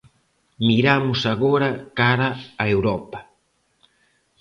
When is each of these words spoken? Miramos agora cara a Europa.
Miramos 0.67 1.21
agora 1.33 1.69
cara 1.99 2.29
a 2.63 2.65
Europa. 2.75 3.19